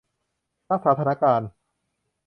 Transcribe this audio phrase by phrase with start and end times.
[0.69, 1.49] รักษาสถานการณ์